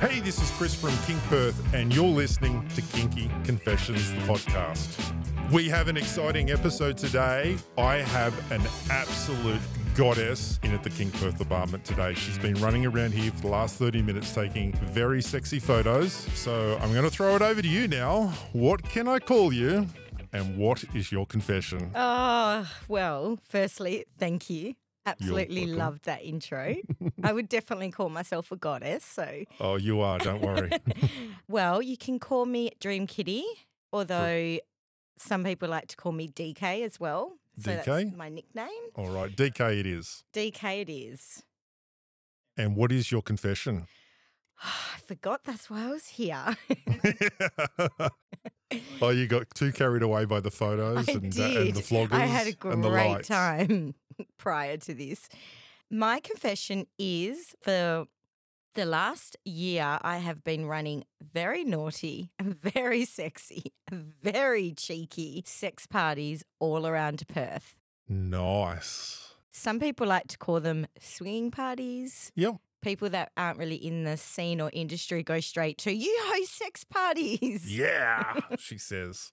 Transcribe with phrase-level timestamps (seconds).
[0.00, 4.96] Hey, this is Chris from Kink Perth, and you're listening to Kinky Confessions, the podcast.
[5.50, 7.58] We have an exciting episode today.
[7.76, 9.58] I have an absolute
[9.96, 12.14] goddess in at the Kink Perth apartment today.
[12.14, 16.12] She's been running around here for the last 30 minutes taking very sexy photos.
[16.12, 18.28] So I'm going to throw it over to you now.
[18.52, 19.88] What can I call you?
[20.32, 21.90] And what is your confession?
[21.96, 24.74] Oh, well, firstly, thank you.
[25.08, 26.76] Absolutely loved that intro.
[27.22, 29.04] I would definitely call myself a goddess.
[29.04, 30.70] So, Oh, you are, don't worry.
[31.48, 33.44] well, you can call me Dream Kitty,
[33.92, 34.58] although
[35.16, 37.38] some people like to call me DK as well.
[37.60, 37.84] So DK?
[37.84, 38.68] that's my nickname.
[38.94, 40.22] All right, DK it is.
[40.32, 41.42] DK it is.
[42.56, 43.86] And what is your confession?
[44.62, 46.56] I forgot that's why I was here.
[49.02, 52.26] oh, you got too carried away by the photos and, uh, and the vloggers I
[52.26, 53.94] had a great time
[54.38, 55.28] prior to this.
[55.90, 58.06] My confession is for
[58.74, 66.44] the last year, I have been running very naughty, very sexy, very cheeky sex parties
[66.60, 67.76] all around Perth.
[68.08, 69.34] Nice.
[69.50, 72.30] Some people like to call them swinging parties.
[72.36, 72.56] Yep.
[72.80, 76.84] People that aren't really in the scene or industry go straight to, you host sex
[76.84, 77.66] parties.
[77.78, 79.32] Yeah, she says.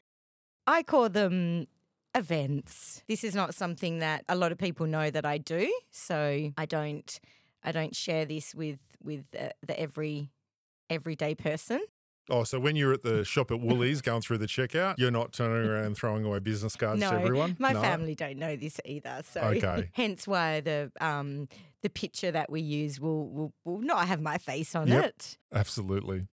[0.68, 1.68] I call them
[2.16, 3.04] events.
[3.08, 6.66] This is not something that a lot of people know that I do, so I
[6.66, 7.20] don't
[7.64, 10.32] I don't share this with with uh, the every
[10.90, 11.82] everyday person.
[12.30, 15.32] Oh, so when you're at the shop at Woolies going through the checkout, you're not
[15.32, 17.56] turning around and throwing away business cards no, to everyone?
[17.60, 17.82] my No?
[17.82, 19.90] family don't know this either, so Okay.
[19.94, 21.48] hence why the um
[21.84, 25.04] the picture that we use will will, will not have my face on Yep.
[25.06, 25.38] it.
[25.54, 26.28] Absolutely.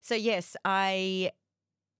[0.00, 1.32] So yes, I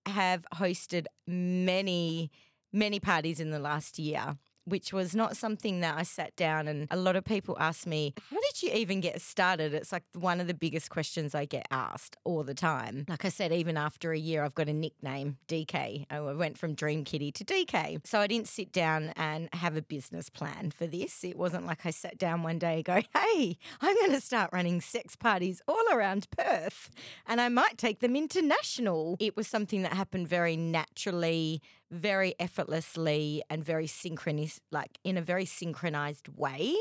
[0.06, 2.30] have hosted many
[2.72, 6.86] many parties in the last year, which was not something that I sat down and
[6.90, 10.40] a lot of people ask me, "How did you even get started?" It's like one
[10.40, 13.04] of the biggest questions I get asked all the time.
[13.08, 16.06] Like I said, even after a year, I've got a nickname, DK.
[16.10, 18.00] I went from Dream Kitty to DK.
[18.04, 21.24] So I didn't sit down and have a business plan for this.
[21.24, 24.50] It wasn't like I sat down one day and go, "Hey, I'm going to start
[24.52, 26.90] running sex parties all around Perth."
[27.26, 29.16] and I might take them international.
[29.20, 35.22] It was something that happened very naturally, very effortlessly, and very synchronous, like in a
[35.22, 36.76] very synchronized way.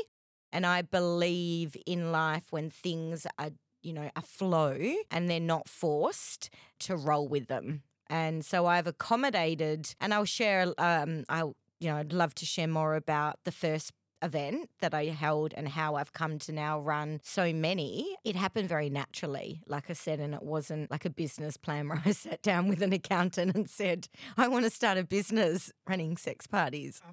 [0.52, 3.50] And I believe in life when things are,
[3.82, 4.76] you know, a flow
[5.10, 6.50] and they're not forced
[6.80, 7.82] to roll with them.
[8.08, 10.74] And so I've accommodated, and I'll share.
[10.78, 13.92] Um, I'll, you know, I'd love to share more about the first
[14.22, 18.68] event that I held and how I've come to now run so many, it happened
[18.68, 22.42] very naturally, like I said, and it wasn't like a business plan where I sat
[22.42, 27.00] down with an accountant and said, I want to start a business running sex parties.
[27.06, 27.12] Oh.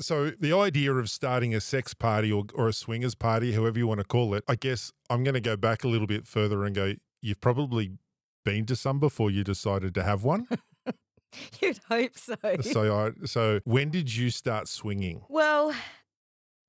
[0.00, 3.86] So the idea of starting a sex party or, or a swingers party, however you
[3.86, 6.64] want to call it, I guess I'm going to go back a little bit further
[6.64, 7.92] and go, you've probably
[8.44, 10.48] been to some before you decided to have one.
[11.60, 12.34] You'd hope so.
[12.60, 15.22] so I, so when did you start swinging?
[15.28, 15.72] Well,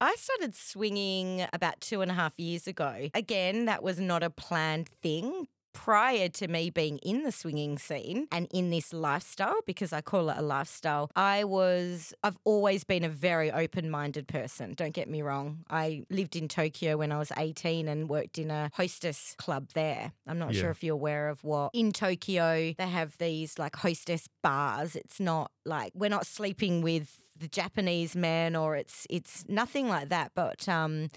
[0.03, 3.07] I started swinging about two and a half years ago.
[3.13, 5.47] Again, that was not a planned thing.
[5.73, 10.29] Prior to me being in the swinging scene and in this lifestyle, because I call
[10.29, 14.73] it a lifestyle, I was, I've always been a very open minded person.
[14.73, 15.63] Don't get me wrong.
[15.69, 20.11] I lived in Tokyo when I was 18 and worked in a hostess club there.
[20.27, 20.61] I'm not Yeah.
[20.63, 21.71] sure if you're aware of what.
[21.73, 24.97] In Tokyo, they have these like hostess bars.
[24.97, 30.09] It's not like we're not sleeping with the Japanese man or it's it's nothing like
[30.09, 30.31] that.
[30.35, 31.09] But um,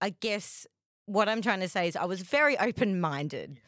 [0.00, 0.66] I guess
[1.06, 3.60] what I'm trying to say is I was very open minded.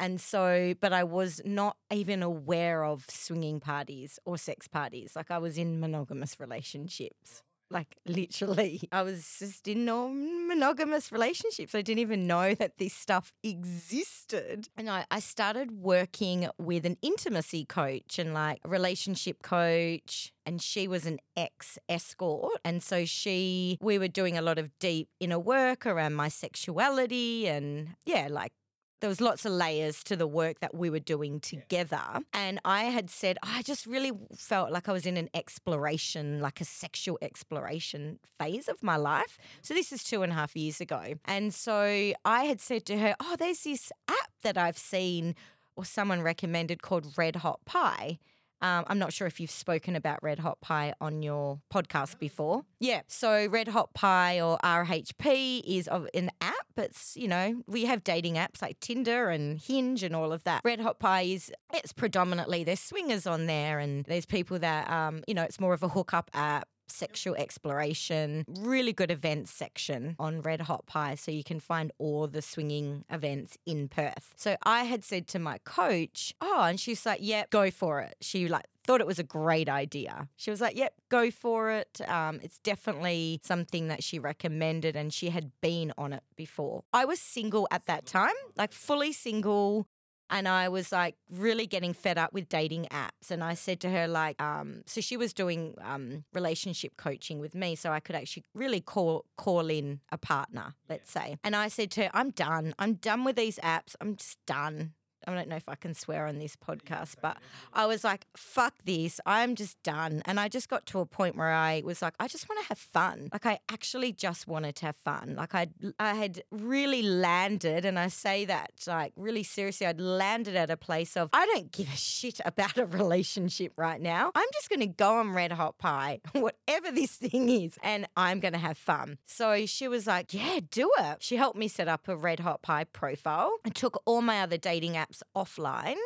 [0.00, 5.16] And so, but I was not even aware of swinging parties or sex parties.
[5.16, 7.42] Like I was in monogamous relationships.
[7.70, 11.74] Like literally, I was just in non monogamous relationships.
[11.74, 14.68] I didn't even know that this stuff existed.
[14.76, 20.32] And I, I started working with an intimacy coach and like relationship coach.
[20.46, 22.58] And she was an ex escort.
[22.64, 27.46] And so she, we were doing a lot of deep inner work around my sexuality
[27.46, 28.52] and yeah, like
[29.00, 32.02] there was lots of layers to the work that we were doing together.
[32.32, 36.60] And I had said, I just really felt like I was in an exploration, like
[36.60, 39.38] a sexual exploration phase of my life.
[39.62, 41.14] So this is two and a half years ago.
[41.24, 45.34] And so I had said to her, Oh, there's this app that I've seen
[45.76, 48.18] or someone recommended called Red Hot Pie.
[48.60, 52.64] Um, I'm not sure if you've spoken about Red Hot Pie on your podcast before.
[52.80, 53.02] Yeah.
[53.06, 56.54] So Red Hot Pie or RHP is an app.
[56.76, 60.62] It's, you know, we have dating apps like Tinder and Hinge and all of that.
[60.64, 65.22] Red Hot Pie is, it's predominantly, there's swingers on there and there's people that, um,
[65.26, 66.68] you know, it's more of a hookup app.
[66.90, 71.14] Sexual exploration, really good events section on Red Hot Pie.
[71.14, 74.34] So you can find all the swinging events in Perth.
[74.36, 78.16] So I had said to my coach, oh, and she's like, yeah, go for it.
[78.20, 80.28] She like thought it was a great idea.
[80.36, 82.00] She was like, yep, go for it.
[82.08, 86.84] Um, it's definitely something that she recommended and she had been on it before.
[86.92, 89.86] I was single at that time, like fully single
[90.30, 93.30] and I was like really getting fed up with dating apps.
[93.30, 97.54] And I said to her, like, um, so she was doing um, relationship coaching with
[97.54, 101.36] me, so I could actually really call call in a partner, let's say.
[101.42, 102.74] And I said to her, I'm done.
[102.78, 103.94] I'm done with these apps.
[104.00, 104.92] I'm just done.
[105.28, 107.36] I don't know if I can swear on this podcast, but
[107.72, 109.20] I was like, fuck this.
[109.26, 110.22] I'm just done.
[110.24, 112.68] And I just got to a point where I was like, I just want to
[112.68, 113.28] have fun.
[113.32, 115.34] Like, I actually just wanted to have fun.
[115.36, 115.68] Like, I,
[116.00, 120.76] I had really landed, and I say that like really seriously, I'd landed at a
[120.76, 124.32] place of, I don't give a shit about a relationship right now.
[124.34, 128.40] I'm just going to go on Red Hot Pie, whatever this thing is, and I'm
[128.40, 129.18] going to have fun.
[129.26, 131.22] So she was like, yeah, do it.
[131.22, 134.56] She helped me set up a Red Hot Pie profile and took all my other
[134.56, 135.98] dating apps offline.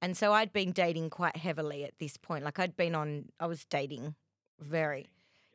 [0.00, 2.44] And so I'd been dating quite heavily at this point.
[2.44, 4.14] Like I'd been on, I was dating
[4.60, 5.08] very.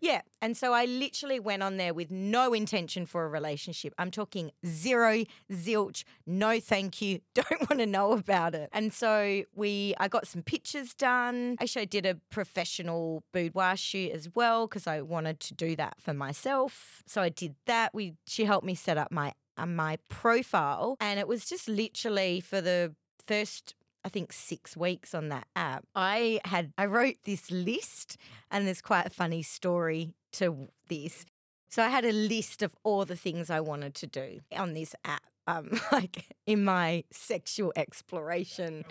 [0.04, 0.20] Yeah.
[0.42, 3.94] And so I literally went on there with no intention for a relationship.
[3.98, 8.68] I'm talking zero, zilch, no thank you, don't want to know about it.
[8.74, 11.56] And so we, I got some pictures done.
[11.62, 15.96] Actually, I did a professional boudoir shoot as well because I wanted to do that
[16.02, 17.02] for myself.
[17.06, 17.94] So I did that.
[17.94, 20.98] We, she helped me set up my on my profile.
[21.00, 22.96] And it was just literally for the
[23.28, 23.76] first
[24.06, 25.86] I think six weeks on that app.
[25.96, 28.18] I had I wrote this list
[28.52, 31.26] and there's quite a funny story to this.
[31.70, 34.94] So I had a list of all the things I wanted to do on this
[35.06, 35.24] app.
[35.48, 38.86] Um, like in my sexual exploration.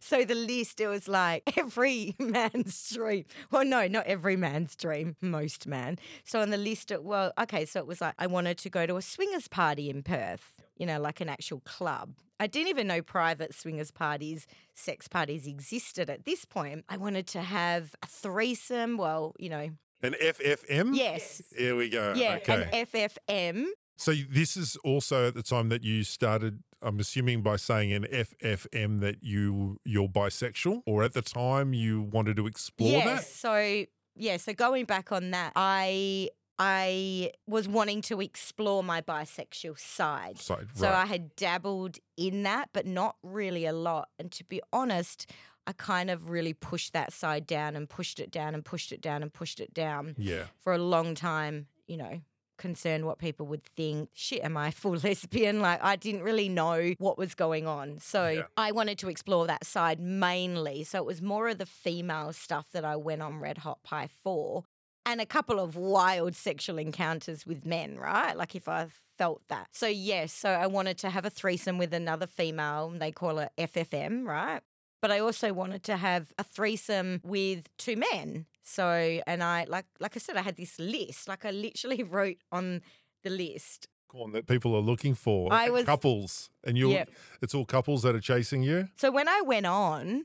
[0.00, 3.24] So the list, it was like every man's dream.
[3.50, 5.98] Well, no, not every man's dream, most man.
[6.24, 8.86] So on the list, it, well, okay, so it was like I wanted to go
[8.86, 12.14] to a swingers party in Perth, you know, like an actual club.
[12.38, 16.84] I didn't even know private swingers parties, sex parties existed at this point.
[16.88, 18.96] I wanted to have a threesome.
[18.98, 19.70] Well, you know.
[20.02, 20.94] An FFM?
[20.94, 21.42] Yes.
[21.56, 22.12] Here we go.
[22.14, 22.68] Yeah, okay.
[22.72, 23.66] an FFM.
[23.96, 26.62] So this is also at the time that you started.
[26.82, 32.02] I'm assuming by saying an FFM that you you're bisexual, or at the time you
[32.02, 33.04] wanted to explore yes.
[33.04, 33.24] that.
[33.24, 33.84] So
[34.14, 34.36] yeah.
[34.36, 40.38] So going back on that, I I was wanting to explore my bisexual side.
[40.38, 41.02] Side, So right.
[41.02, 44.08] I had dabbled in that, but not really a lot.
[44.18, 45.30] And to be honest,
[45.66, 49.00] I kind of really pushed that side down and pushed it down and pushed it
[49.00, 50.44] down and pushed it down yeah.
[50.60, 52.20] for a long time, you know,
[52.56, 54.10] concerned what people would think.
[54.14, 55.60] Shit, am I full lesbian?
[55.60, 57.98] Like, I didn't really know what was going on.
[57.98, 58.42] So Yeah.
[58.56, 60.84] I wanted to explore that side mainly.
[60.84, 64.08] So it was more of the female stuff that I went on Red Hot Pie
[64.22, 64.64] for.
[65.06, 68.36] And a couple of wild sexual encounters with men, right?
[68.36, 69.68] Like if I felt that.
[69.72, 72.90] So, yes, so I wanted to have a threesome with another female.
[72.90, 74.60] They call it FFM, right?
[75.00, 78.46] But I also wanted to have a threesome with two men.
[78.62, 81.28] So, and I like like I said, I had this list.
[81.28, 82.82] Like I literally wrote on
[83.22, 83.86] the list.
[84.08, 85.52] Corn that people are looking for.
[85.52, 86.90] I was- couples, and you.
[86.90, 87.10] Yep.
[87.42, 88.88] It's all couples that are chasing you.
[88.96, 90.24] So when I went on,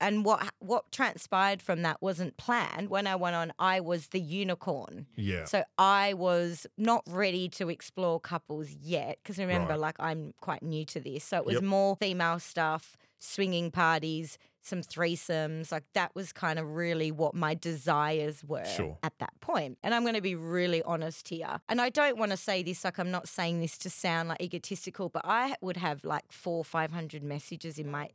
[0.00, 2.88] and what what transpired from that wasn't planned.
[2.90, 5.06] When I went on, I was the unicorn.
[5.16, 5.44] Yeah.
[5.44, 9.80] So I was not ready to explore couples yet because remember, Right.
[9.80, 11.24] like I'm quite new to this.
[11.24, 11.64] So it was Yep.
[11.64, 15.72] more female stuff, swinging parties, some threesomes.
[15.72, 18.98] Like that was kind of really what my desires were Sure.
[19.02, 19.78] at that point.
[19.82, 21.60] And I'm going to be really honest here.
[21.68, 24.40] And I don't want to say this like I'm not saying this to sound like
[24.42, 28.10] egotistical, but I would have like four, five hundred messages in my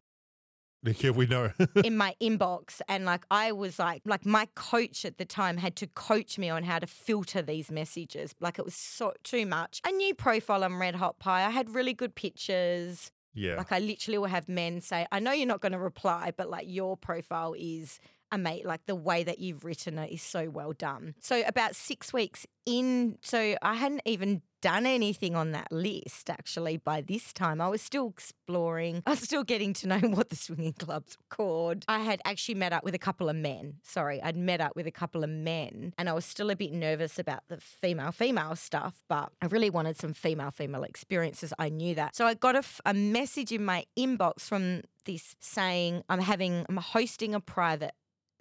[0.98, 1.52] yeah, we know.
[1.84, 5.76] in my inbox and like I was like like my coach at the time had
[5.78, 9.82] to coach me on how to filter these messages like it was so too much
[9.86, 13.56] a new profile on red hot pie I had really good pictures yeah.
[13.56, 16.50] like I literally will have men say I know you're not going to reply but
[16.50, 18.00] like your profile is
[18.38, 22.14] mate like the way that you've written it is so well done so about 6
[22.14, 27.62] weeks in so I hadn't even done anything on that list actually by this time.
[27.62, 29.04] I was still exploring.
[29.06, 31.86] I was still getting to know what the swinging clubs were called.
[31.88, 33.76] I had actually met up with a couple of men.
[33.84, 36.74] Sorry, I'd met up with a couple of men and I was still a bit
[36.74, 41.54] nervous about the female female stuff, but I really wanted some female female experiences.
[41.60, 42.16] I knew that.
[42.16, 46.66] So I got a, f- a message in my inbox from this saying I'm having
[46.68, 47.94] I'm hosting a private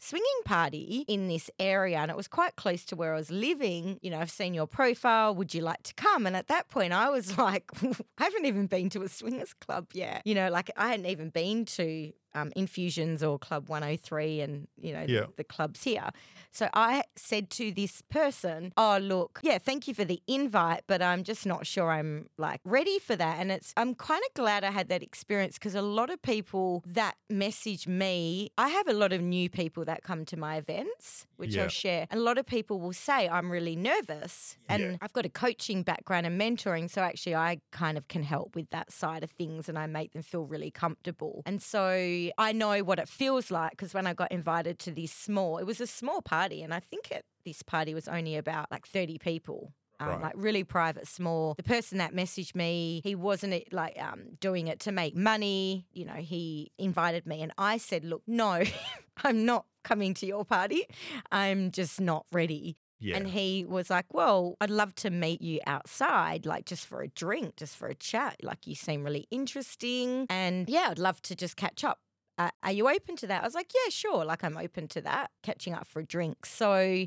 [0.05, 3.99] swinging party in this area and it was quite close to where I was living.
[4.03, 5.35] You know, I've seen your profile.
[5.35, 6.27] Would you like to come?
[6.27, 9.89] And at that point, I was like, I haven't even been to a swingers club
[9.93, 10.23] yet.
[10.25, 14.93] You know, like I hadn't even been to um, infusions or Club 103 and, you
[14.93, 15.21] know, Yeah.
[15.23, 16.11] the, the clubs here.
[16.51, 21.03] So I said to this person, Oh, look, yeah, thank you for the invite, but
[21.03, 23.39] I'm just not sure I'm like ready for that.
[23.41, 26.83] And it's, I'm kind of glad I had that experience because a lot of people
[26.87, 31.27] that message me, I have a lot of new people that come to my events,
[31.37, 31.63] which Yeah.
[31.65, 32.07] I'll share.
[32.11, 34.57] And a lot of people will say, I'm really nervous.
[34.69, 34.97] And Yeah.
[35.01, 36.89] I've got a coaching background and mentoring.
[36.91, 40.13] So actually, I kind of can help with that side of things and I make
[40.13, 41.43] them feel really comfortable.
[41.47, 45.13] And so I know what it feels like because when I got invited to this
[45.13, 46.63] small, it was a small party.
[46.63, 49.73] And I think it, this party was only about like 30 people.
[50.01, 50.23] Um, Right.
[50.23, 51.55] Like really private, small.
[51.55, 55.87] The person that messaged me, he wasn't like um, doing it to make money.
[55.93, 58.65] You know, he invited me, and I said, "Look, no,
[59.25, 60.83] I'm not coming to your party.
[61.31, 63.17] I'm just not ready." Yeah.
[63.17, 67.09] And he was like, Well, I'd love to meet you outside, like just for a
[67.09, 68.37] drink, just for a chat.
[68.43, 70.27] Like, you seem really interesting.
[70.31, 71.99] And yeah, I'd love to just catch up.
[72.37, 73.43] Uh, are you open to that?
[73.43, 74.25] I was like, Yeah, sure.
[74.25, 76.47] Like, I'm open to that, catching up for a drink.
[76.47, 77.07] So,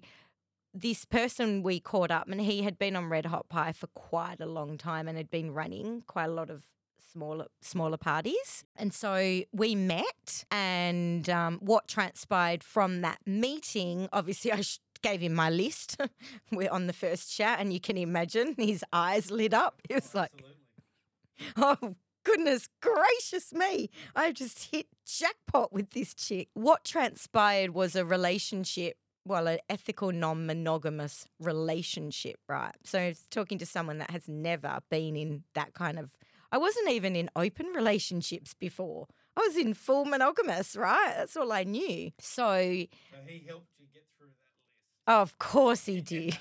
[0.74, 4.40] this person we caught up, and he had been on Red Hot Pie for quite
[4.40, 6.66] a long time and had been running quite a lot of
[7.12, 14.52] smaller smaller parties and so we met and um, what transpired from that meeting obviously
[14.60, 15.98] i sh- gave him my list
[16.52, 20.14] we're on the first chat and you can imagine his eyes lit up he was
[20.14, 20.44] like
[21.58, 21.96] oh
[22.28, 28.98] goodness gracious me I've just hit jackpot with this chick what transpired was a relationship
[29.28, 32.74] well, an ethical, non monogamous relationship, right?
[32.84, 36.16] So, talking to someone that has never been in that kind of.
[36.52, 39.08] I wasn't even in open relationships before.
[39.36, 41.14] I was in full monogamous, right?
[41.18, 42.12] That's all I knew.
[42.20, 42.90] So, he
[43.46, 44.30] helped you get through
[45.06, 45.34] that list.
[45.34, 46.38] of course he did.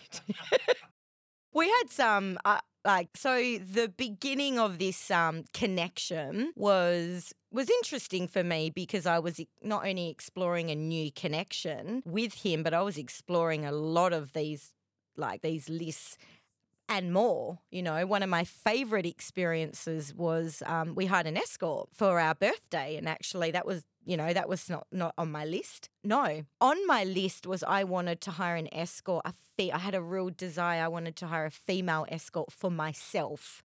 [1.52, 8.28] we had some uh, like so the beginning of this um connection was was interesting
[8.28, 12.82] for me because I was not only exploring a new connection with him but I
[12.82, 14.72] was exploring a lot of these
[15.16, 16.16] like these lists
[16.88, 17.58] and more.
[17.70, 22.34] You know, one of my favorite experiences was um, we hired an escort for our
[22.34, 23.84] birthday, and actually that was.
[24.06, 25.90] You know, that was not not on my list.
[26.04, 29.22] No, on my list was I wanted to hire an escort.
[29.26, 29.72] A fee.
[29.72, 30.84] I had a real desire.
[30.84, 33.64] I wanted to hire a female escort for myself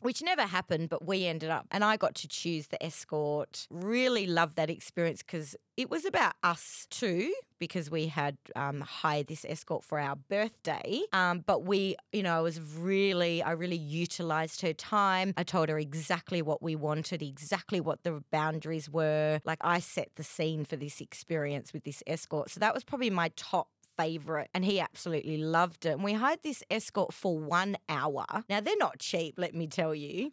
[0.00, 3.66] which never happened, but we ended up, and I got to choose the escort.
[3.70, 9.28] Really loved that experience because it was about us too, because we had um, hired
[9.28, 11.02] this escort for our birthday.
[11.12, 15.34] Um, but we, you know, I was really, I really utilized her time.
[15.36, 19.40] I told her exactly what we wanted, exactly what the boundaries were.
[19.44, 22.50] Like I set the scene for this experience with this escort.
[22.50, 25.90] So that was probably my top favorite and he absolutely loved it.
[25.90, 28.24] And we hired this escort for one hour.
[28.48, 30.32] Now, they're not cheap, let me tell you.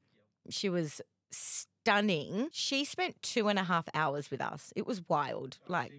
[0.50, 2.50] She was stunning.
[2.52, 4.72] She spent two and a half hours with us.
[4.76, 5.58] It was wild.
[5.68, 5.92] Like,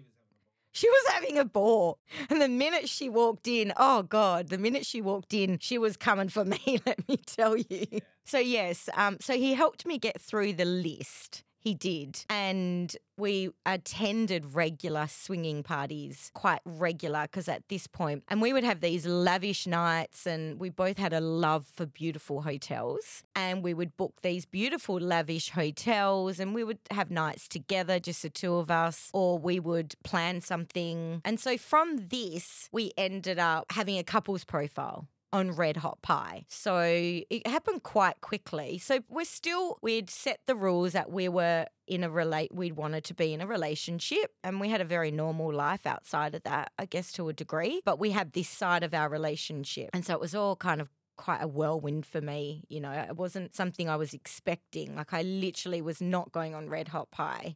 [0.71, 1.99] she was having a ball.
[2.29, 5.97] And the minute she walked in, oh God, the minute she walked in, she was
[5.97, 7.85] coming for me, let me tell you.
[8.25, 11.43] So, yes, um, so he helped me get through the list.
[11.59, 12.23] He did.
[12.29, 18.63] And we attended regular swinging parties, quite regular, because at this point, and we would
[18.63, 23.23] have these lavish nights, and we both had a love for beautiful hotels.
[23.35, 28.21] And we would book these beautiful, lavish hotels, and we would have nights together, just
[28.21, 31.21] the two of us, or we would plan something.
[31.25, 36.45] And so from this, we ended up having a couples profile on Red Hot Pie.
[36.47, 38.77] So it happened quite quickly.
[38.77, 43.03] So we're still, we'd set the rules that we were in a relate, we'd wanted
[43.05, 46.71] to be in a relationship and we had a very normal life outside of that,
[46.77, 47.81] I guess to a degree.
[47.83, 49.89] But we had this side of our relationship.
[49.93, 52.63] And so it was all kind of quite a whirlwind for me.
[52.69, 54.95] You know, it wasn't something I was expecting.
[54.95, 57.55] Like I literally was not going on Red Hot Pie.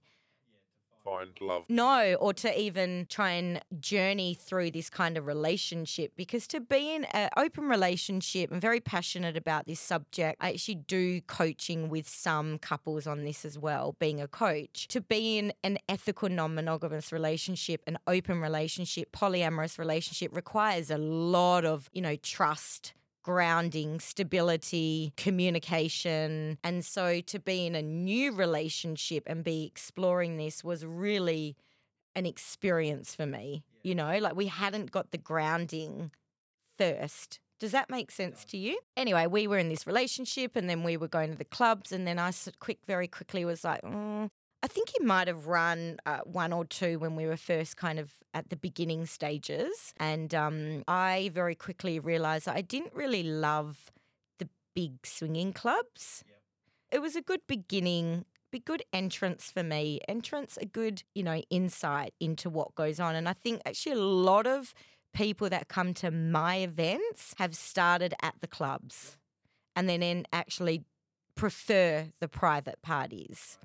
[1.03, 1.65] Find love.
[1.67, 6.95] No, or to even try and journey through this kind of relationship because to be
[6.95, 10.37] in an open relationship, I'm very passionate about this subject.
[10.39, 14.87] I actually do coaching with some couples on this as well, being a coach.
[14.89, 20.97] To be in an ethical, non monogamous relationship, an open relationship, polyamorous relationship requires a
[20.97, 26.57] lot of, you know, trust grounding, stability, communication.
[26.63, 31.55] And so to be in a new relationship and be exploring this was really
[32.15, 33.63] an experience for me.
[33.81, 36.11] You know, like we hadn't got the grounding
[36.77, 37.39] first.
[37.59, 38.77] Does that make sense to you?
[38.97, 41.91] Anyway, we were in this relationship and then we were going to the clubs.
[41.91, 44.29] And then I quick, very quickly was like, mm,
[44.63, 47.99] I think he might have run uh, one or two when we were first kind
[47.99, 49.93] of at the beginning stages.
[49.97, 53.91] And um, I very quickly realized I didn't really love
[54.39, 56.23] the big swinging clubs.
[56.91, 59.99] It was a good beginning be good entrance for me.
[60.07, 63.15] Entrance, a good, you know, insight into what goes on.
[63.15, 64.73] And I think actually a lot of
[65.13, 69.17] people that come to my events have started at the clubs
[69.75, 70.83] and then in actually
[71.35, 73.57] prefer the private parties.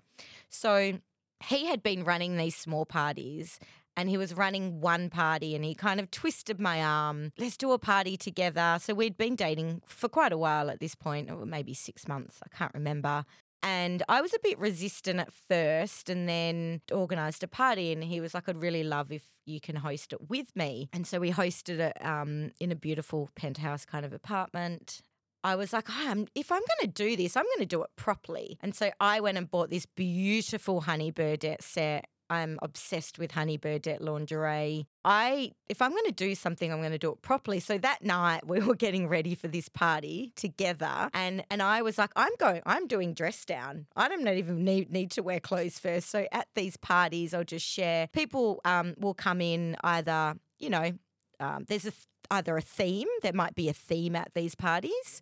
[0.48, 1.00] So
[1.44, 3.60] he had been running these small parties
[3.96, 7.32] and he was running one party and he kind of twisted my arm.
[7.36, 8.78] Let's do a party together.
[8.80, 12.38] So we'd been dating for quite a while at this point, or maybe six months,
[12.44, 13.24] I can't remember.
[13.60, 17.92] And I was a bit resistant at first and then organized a party.
[17.92, 20.88] And he was like, I'd really love if you can host it with me.
[20.92, 25.02] And so we hosted it um, in a beautiful penthouse kind of apartment.
[25.44, 27.82] I was like, oh, I'm, if I'm going to do this, I'm going to do
[27.82, 28.58] it properly.
[28.60, 32.06] And so I went and bought this beautiful Honey Birdette set.
[32.30, 34.86] I'm obsessed with Honey Birdette lingerie.
[35.04, 37.58] I, if I'm going to do something, I'm going to do it properly.
[37.58, 41.96] So that night we were getting ready for this party together, and and I was
[41.96, 43.86] like, I'm going, I'm doing dress down.
[43.96, 46.10] I don't even need need to wear clothes first.
[46.10, 48.08] So at these parties, I'll just share.
[48.08, 50.92] People um, will come in either, you know,
[51.40, 51.92] um, there's a
[52.30, 53.08] either a theme.
[53.22, 55.20] There might be a theme at these parties,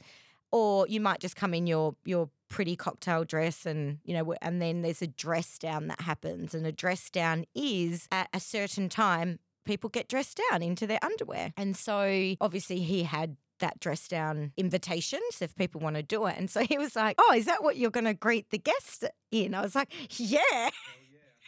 [0.52, 4.62] or you might just come in your your pretty cocktail dress and you know and
[4.62, 8.88] then there's a dress down that happens and a dress down is at a certain
[8.88, 11.52] time people get dressed down into their underwear.
[11.56, 16.36] And so obviously he had that dress down invitations if people want to do it.
[16.38, 19.04] And so he was like oh is that what you're going to greet the guests
[19.30, 19.54] in?
[19.54, 20.70] I was like yeah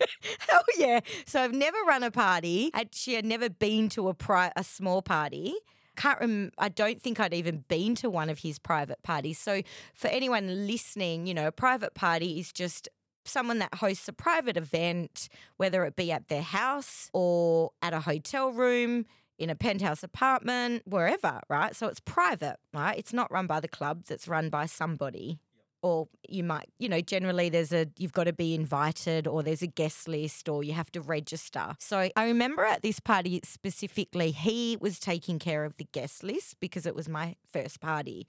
[0.48, 1.00] Hell yeah.
[1.26, 2.70] So I've never run a party.
[2.74, 5.54] Actually, I'd never been to a pri- a small party.
[5.96, 9.38] Can't rem- I don't think I'd even been to one of his private parties.
[9.38, 9.62] So
[9.94, 12.88] for anyone listening, you know, a private party is just
[13.24, 18.00] someone that hosts a private event, whether it be at their house or at a
[18.00, 19.06] hotel room,
[19.38, 21.74] in a penthouse apartment, wherever, right?
[21.76, 22.98] So it's private, right?
[22.98, 25.38] It's not run by the club, it's run by somebody
[25.82, 29.62] or you might, you know, generally there's a, you've got to be invited or there's
[29.62, 31.74] a guest list or you have to register.
[31.78, 36.58] So I remember at this party specifically, he was taking care of the guest list
[36.60, 38.26] because it was my first party.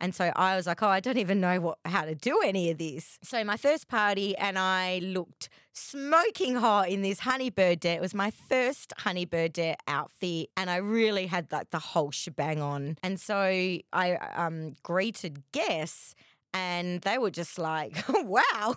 [0.00, 2.70] And so I was like, oh, I don't even know what, how to do any
[2.70, 3.18] of this.
[3.22, 7.96] So my first party and I looked smoking hot in this honey birdette.
[7.96, 12.60] It was my first honey birdette outfit and I really had like the whole shebang
[12.60, 12.96] on.
[13.02, 16.14] And so I um, greeted guests
[16.52, 18.74] and they were just like, wow,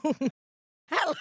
[0.89, 1.15] hello.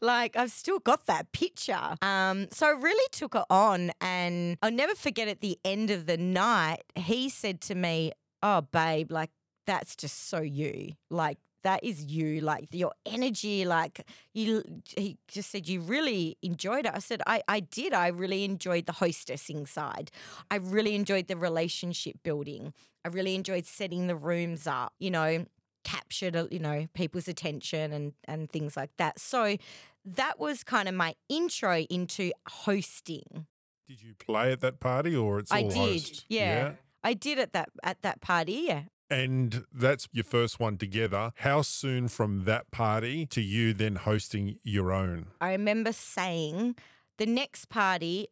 [0.00, 1.96] like I've still got that picture.
[2.02, 6.06] Um, so I really took it on, and I'll never forget at the end of
[6.06, 9.30] the night, he said to me, "Oh, babe, like
[9.66, 10.92] that's just so you.
[11.10, 12.40] Like that is you.
[12.40, 14.62] Like your energy like you
[14.96, 16.92] he just said you really enjoyed it.
[16.94, 17.92] I said i i did.
[17.92, 20.10] I really enjoyed the hostessing side.
[20.50, 25.44] I really enjoyed the relationship building i really enjoyed setting the rooms up you know
[25.84, 29.56] captured uh, you know people's attention and and things like that so
[30.04, 33.46] that was kind of my intro into hosting
[33.88, 36.24] did you play at that party or it's all i did host?
[36.28, 36.54] yeah.
[36.54, 36.72] yeah
[37.04, 38.82] I did at that at that party, yeah.
[39.10, 41.32] And that's your first one together.
[41.36, 45.26] How soon from that party to you then hosting your own?
[45.40, 46.76] I remember saying
[47.18, 48.28] the next party,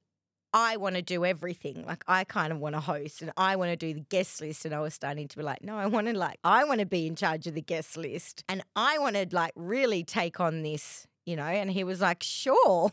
[0.52, 1.84] I want to do everything.
[1.86, 4.64] Like I kind of want to host and I want to do the guest list.
[4.64, 6.86] And I was starting to be like, no, I want to like, I want to
[6.86, 8.44] be in charge of the guest list.
[8.48, 11.44] And I want to like really take on this, you know?
[11.44, 12.90] And he was like, sure,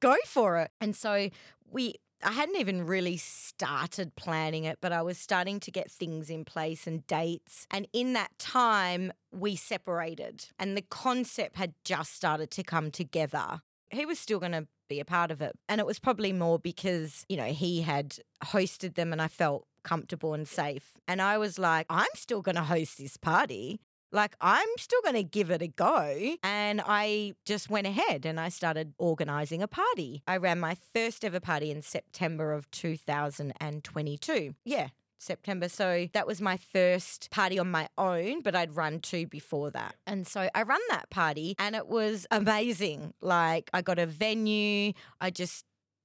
[0.00, 0.70] go for it.
[0.80, 1.30] And so
[1.70, 6.30] we I hadn't even really started planning it, but I was starting to get things
[6.30, 7.66] in place and dates.
[7.70, 13.60] And in that time, we separated, and the concept had just started to come together.
[13.90, 15.52] He was still going to be a part of it.
[15.68, 19.66] And it was probably more because, you know, he had hosted them and I felt
[19.82, 20.96] comfortable and safe.
[21.06, 23.80] And I was like, I'm still going to host this party.
[24.10, 26.34] Like, I'm still going to give it a go.
[26.42, 30.22] And I just went ahead and I started organizing a party.
[30.26, 34.54] I ran my first ever party in September of 2022.
[34.64, 34.88] Yeah,
[35.18, 35.68] September.
[35.68, 39.94] So that was my first party on my own, but I'd run two before that.
[40.06, 43.14] And so I ran that party and it was amazing.
[43.20, 45.64] Like I got a venue, I just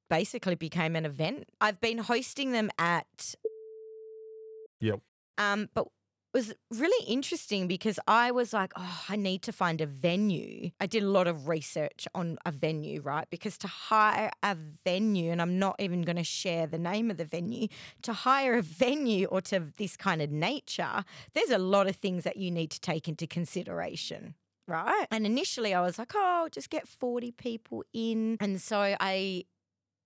[0.10, 1.45] basically became an event.
[1.62, 3.36] I've been hosting them at
[4.80, 4.99] Yep.
[5.38, 5.88] Um, but
[6.33, 10.71] was really interesting because I was like, oh, I need to find a venue.
[10.79, 13.27] I did a lot of research on a venue, right?
[13.29, 17.17] Because to hire a venue, and I'm not even going to share the name of
[17.17, 17.67] the venue,
[18.01, 22.23] to hire a venue or to this kind of nature, there's a lot of things
[22.23, 24.35] that you need to take into consideration.
[24.67, 25.05] Right.
[25.11, 28.37] And initially I was like, oh, just get 40 people in.
[28.39, 29.43] And so I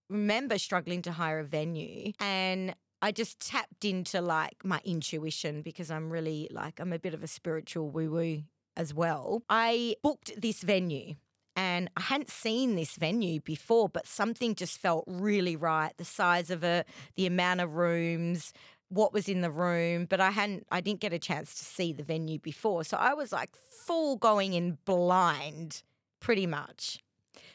[0.10, 5.92] remember struggling to hire a venue and I just tapped into like my intuition because
[5.92, 8.44] I'm really like I'm a bit of a spiritual woo woo
[8.76, 9.44] as well.
[9.50, 11.16] I booked this venue
[11.56, 15.92] and I hadn't seen this venue before, but something just felt really right.
[15.98, 18.54] The size of it, the amount of rooms,
[18.90, 21.94] what was in the room, but I hadn't I didn't get a chance to see
[21.94, 22.84] the venue before.
[22.84, 25.84] So I was like full going in blind
[26.20, 27.04] pretty much.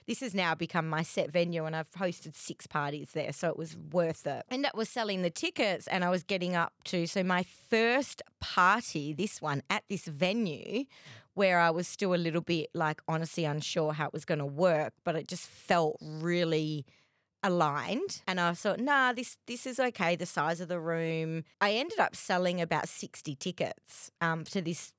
[0.06, 3.56] This has now become my set venue and I've hosted six parties there, so it
[3.56, 4.44] was worth it.
[4.48, 8.22] And that was selling the tickets and I was getting up to so my first
[8.40, 10.84] party, this one at this venue
[11.34, 14.46] where I was still a little bit like honestly unsure how it was going to
[14.46, 16.84] work, but it just felt really
[17.42, 21.72] aligned and I thought nah this this is okay the size of the room I
[21.72, 24.92] ended up selling about 60 tickets um, to this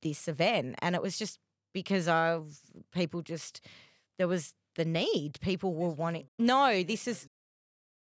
[0.00, 1.38] this event and it was just
[1.74, 2.56] because of
[2.92, 3.60] people just
[4.20, 5.38] there was the need.
[5.40, 7.26] People were wanting no this is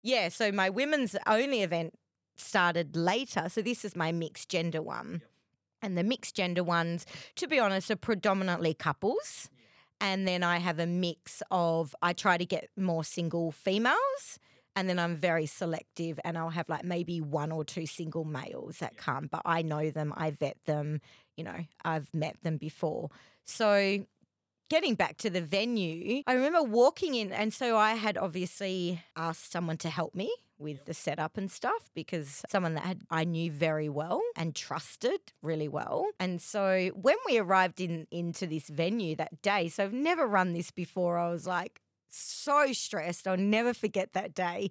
[0.03, 1.95] yeah so my women's only event
[2.37, 5.23] started later so this is my mixed gender one.
[5.81, 9.49] And the mixed gender ones to be honest are predominantly couples.
[10.03, 14.39] And then I have a mix of I try to get more single females
[14.77, 18.81] and then I'm very selective and I'll have like maybe one or two single males
[18.81, 21.01] that come but I know them I vet them
[21.39, 23.09] you know I've met them before.
[23.47, 24.05] So
[24.73, 29.53] getting back to the venue I remember walking in and so I had obviously asked
[29.53, 33.51] someone to help me with the setup and stuff because someone that had I knew
[33.51, 36.07] very well and trusted really well.
[36.19, 40.55] And so when we arrived in into this venue that day, so I've never run
[40.55, 43.29] this before, I was like so stressed.
[43.29, 44.71] I'll never forget that day.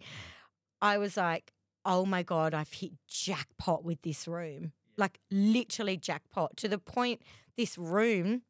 [0.81, 1.53] I was like,
[1.85, 4.71] oh my God, I've hit jackpot with this room.
[4.97, 7.21] Like literally jackpot to the point
[7.55, 8.41] this room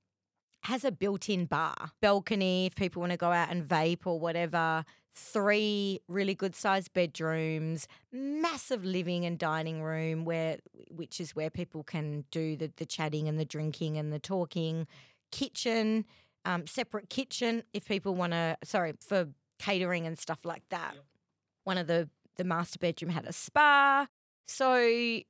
[0.63, 4.19] has a built in bar, balcony if people want to go out and vape or
[4.19, 10.58] whatever three really good sized bedrooms, massive living and dining room where
[10.89, 14.88] which is where people can do the, the chatting and the drinking and the talking,
[15.32, 16.06] kitchen,
[16.45, 19.28] um, separate kitchen if people want to sorry, for
[19.60, 20.93] catering and stuff like that.
[20.95, 21.04] Yep.
[21.63, 24.08] One of the the master bedroom had a spa.
[24.47, 25.21] So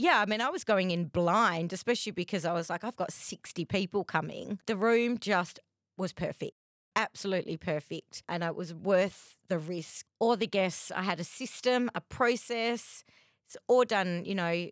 [0.00, 3.12] yeah, I mean, I was going in blind, especially because I was like, I've got
[3.12, 4.58] 60 people coming.
[4.66, 5.60] The room just
[5.96, 6.54] was perfect
[6.96, 10.90] absolutely perfect and it was worth the risk or the guests.
[10.94, 13.04] I had a system, a process.
[13.46, 14.68] It's all done, you know,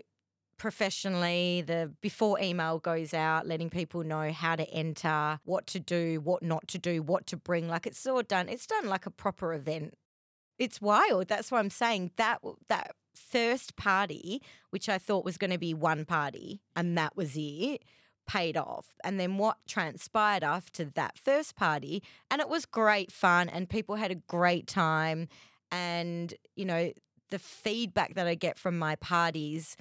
[0.58, 1.62] professionally.
[1.66, 6.42] The before email goes out, letting people know how to enter, what to do, what
[6.42, 7.68] not to do, what to bring.
[7.68, 8.48] Like it's all done.
[8.48, 9.94] It's done like a proper event.
[10.58, 11.28] It's wild.
[11.28, 12.12] That's what I'm saying.
[12.16, 17.16] That that first party, which I thought was going to be one party, and that
[17.16, 17.84] was it
[18.26, 18.94] paid off.
[19.02, 23.96] And then what transpired after that first party, and it was great fun, and people
[23.96, 25.28] had a great time.
[25.70, 26.92] And, you know,
[27.30, 29.76] the feedback that I get from my parties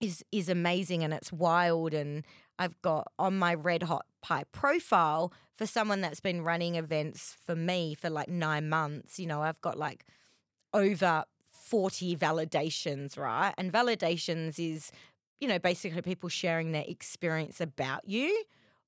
[0.00, 2.24] is is amazing and it's wild and
[2.58, 7.56] I've got on my red hot pie profile for someone that's been running events for
[7.56, 10.04] me for like 9 months you know I've got like
[10.74, 11.24] over
[11.66, 14.90] 40 validations right and validations is
[15.40, 18.44] you know, basically people sharing their experience about you,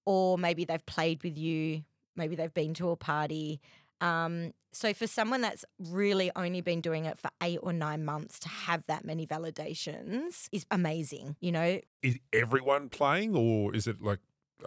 [0.07, 1.83] or maybe they've played with you,
[2.17, 3.61] maybe they've been to a party.
[4.01, 8.38] Um, so for someone that's really only been doing it for eight or nine months
[8.41, 11.81] to have that many validations is amazing, you know.
[12.03, 14.21] Is everyone playing, or is it like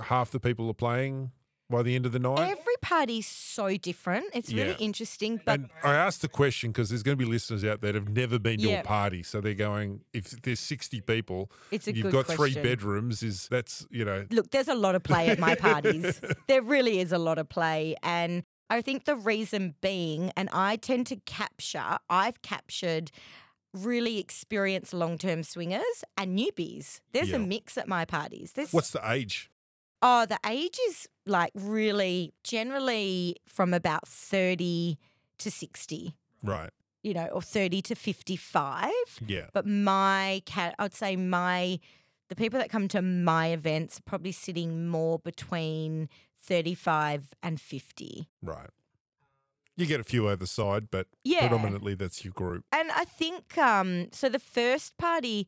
[0.04, 1.32] half the people are playing?
[1.72, 2.50] By the end of the night?
[2.50, 4.26] Every party's so different.
[4.34, 5.40] It's really interesting.
[5.44, 7.96] But and I asked the question because there's going to be listeners out there that
[7.96, 10.02] have never been to a party, so they're going.
[10.14, 13.24] If there's 60 people, it's a you've got three bedrooms.
[13.24, 14.26] Is that's you know?
[14.32, 16.22] Look, there's a lot of play at my parties.
[16.48, 20.78] there really is a lot of play, and I think the reason being, and I
[20.78, 21.98] tend to capture.
[22.10, 23.12] I've captured
[23.74, 27.00] really experienced long term swingers and newbies.
[27.12, 27.38] There's yeah.
[27.38, 28.54] a mix at my parties.
[28.54, 29.50] There's What's the age?
[30.02, 34.98] Oh, the age is like really generally from about 30
[35.40, 36.16] to 60.
[36.44, 36.70] Right.
[37.04, 38.92] You know, or 30 to 55.
[39.26, 39.48] Yeah.
[39.54, 41.80] But my cat, I'd say my,
[42.30, 48.30] the people that come to my events are probably sitting more between 35 and 50.
[48.42, 48.70] Right.
[49.78, 51.48] You get a few either side, but yeah.
[51.48, 52.66] predominantly that's your group.
[52.72, 54.30] And I think um, so.
[54.30, 55.48] The first party,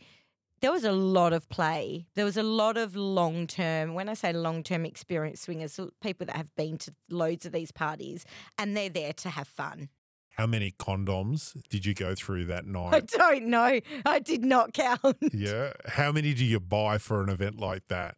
[0.63, 2.07] there was a lot of play.
[2.15, 6.25] There was a lot of long term, when I say long term experience swingers, people
[6.27, 8.25] that have been to loads of these parties
[8.57, 9.89] and they're there to have fun.
[10.37, 12.93] How many condoms did you go through that night?
[12.93, 13.81] I don't know.
[14.05, 15.17] I did not count.
[15.33, 15.73] Yeah.
[15.85, 18.15] How many do you buy for an event like that?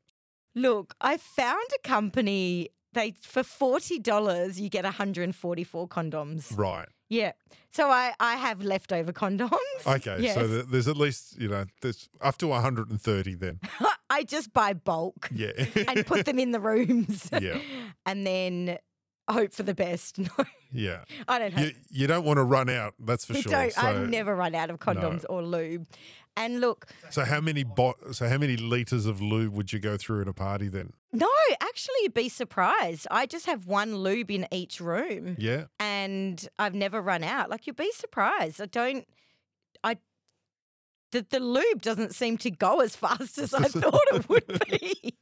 [0.54, 6.56] Look, I found a company they for forty dollars you get 144 condoms.
[6.56, 6.88] Right.
[7.16, 7.32] Yeah.
[7.72, 9.52] So I, I have leftover condoms.
[9.88, 10.18] Okay.
[10.20, 10.36] Yes.
[10.36, 13.60] So there's at least, you know, there's up to 130 then.
[13.80, 15.52] I I just buy bulk Yeah.
[15.88, 17.30] and put them in the rooms.
[17.42, 17.60] Yeah.
[18.06, 18.78] and then
[19.34, 20.18] hope for the best.
[20.38, 21.04] No, yeah.
[21.28, 23.70] I don't have You, you don't want to run out, that's for We sure.
[23.72, 25.88] so, I never run out of condoms or lube.
[26.38, 29.96] And look, so how many bo- so how many liters of lube would you go
[29.96, 30.92] through at a party then?
[31.14, 31.30] no,
[31.62, 33.08] actually, you'd be surprised.
[33.10, 35.66] I just have one lube in each room, Yeah.
[35.80, 37.50] and I've never run out.
[37.50, 38.60] Like you'd be surprised.
[38.60, 39.08] I don't.
[39.82, 39.96] I.
[41.14, 45.16] The, the lube doesn't seem to go as fast as I thought it would be.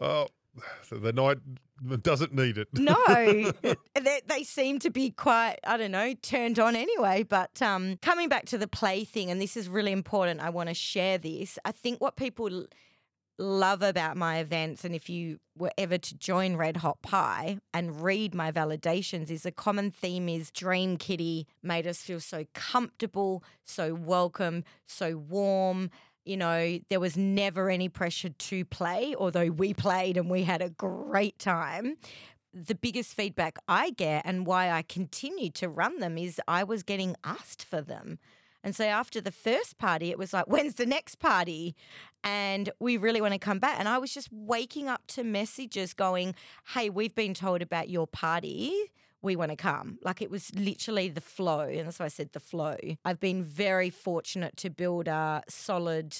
[0.00, 0.26] Oh,
[0.90, 1.38] the night
[2.02, 2.68] doesn't need it.
[2.74, 2.96] No,
[3.94, 7.22] they, they seem to be quite, I don't know, turned on anyway.
[7.22, 10.68] But um, coming back to the play thing, and this is really important, I want
[10.68, 11.58] to share this.
[11.64, 12.66] I think what people
[13.38, 18.02] love about my events, and if you were ever to join Red Hot Pie and
[18.02, 23.44] read my validations, is a common theme is Dream Kitty made us feel so comfortable,
[23.64, 25.90] so welcome, so warm.
[26.28, 30.60] You know, there was never any pressure to play, although we played and we had
[30.60, 31.96] a great time.
[32.52, 36.82] The biggest feedback I get and why I continue to run them is I was
[36.82, 38.18] getting asked for them.
[38.62, 41.74] And so after the first party, it was like, when's the next party?
[42.22, 43.76] And we really want to come back.
[43.78, 46.34] And I was just waking up to messages going,
[46.74, 48.74] hey, we've been told about your party.
[49.22, 49.98] We want to come.
[50.02, 51.60] Like it was literally the flow.
[51.60, 52.76] And that's why I said the flow.
[53.04, 56.16] I've been very fortunate to build a solid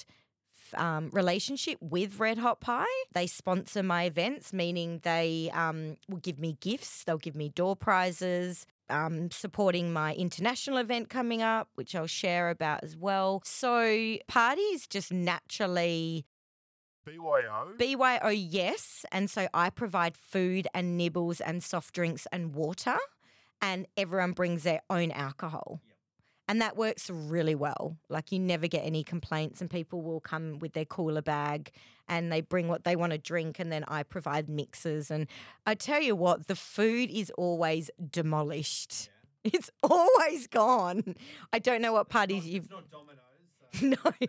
[0.75, 2.85] um, relationship with Red Hot Pie.
[3.13, 7.75] They sponsor my events, meaning they um, will give me gifts, they'll give me door
[7.75, 8.65] prizes.
[8.91, 13.39] Um, supporting my international event coming up, which I'll share about as well.
[13.45, 16.25] So, parties just naturally
[17.17, 17.73] BYO.
[17.77, 19.05] BYO, yes.
[19.11, 22.97] And so I provide food and nibbles and soft drinks and water,
[23.61, 25.81] and everyone brings their own alcohol.
[26.47, 27.97] And that works really well.
[28.09, 31.71] Like you never get any complaints, and people will come with their cooler bag
[32.09, 35.11] and they bring what they want to drink, and then I provide mixes.
[35.11, 35.27] And
[35.65, 39.09] I tell you what, the food is always demolished.
[39.41, 41.15] It's always gone.
[41.53, 43.21] I don't know what parties you've It's not Domino's.
[43.71, 44.09] So.
[44.21, 44.27] no.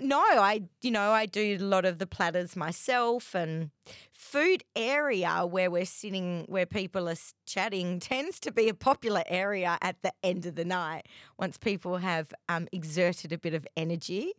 [0.00, 3.70] No, I you know, I do a lot of the platters myself and
[4.12, 9.78] food area where we're sitting where people are chatting tends to be a popular area
[9.80, 11.06] at the end of the night
[11.38, 14.32] once people have um, exerted a bit of energy.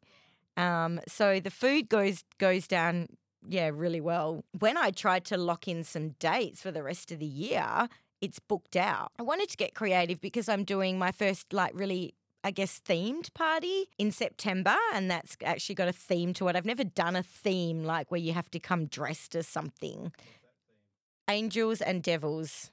[0.58, 3.08] Um, so the food goes goes down
[3.48, 4.44] yeah, really well.
[4.58, 7.88] When I tried to lock in some dates for the rest of the year,
[8.20, 9.12] it's booked out.
[9.20, 12.16] I wanted to get creative because I'm doing my first like really
[12.46, 16.56] I guess, themed party in September, and that's actually got a theme to it.
[16.56, 20.12] I've never done a theme like where you have to come dressed as something.
[21.28, 22.70] Angels and Devils.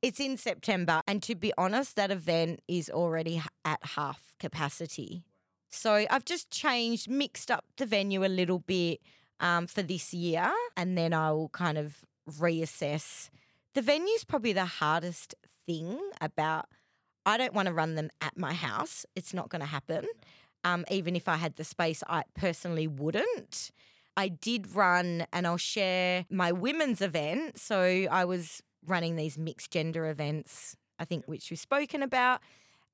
[0.00, 5.24] It's in September, and to be honest, that event is already at half capacity.
[5.68, 9.00] So I've just changed, mixed up the venue a little bit
[9.40, 13.28] um, for this year, and then I'll kind of reassess.
[13.74, 15.34] The venue's probably the hardest
[15.66, 16.64] thing about.
[17.26, 19.06] I don't want to run them at my house.
[19.16, 20.06] It's not going to happen.
[20.64, 23.70] Um, even if I had the space, I personally wouldn't.
[24.16, 27.58] I did run, and I'll share my women's event.
[27.58, 32.40] So I was running these mixed gender events, I think, which we've spoken about.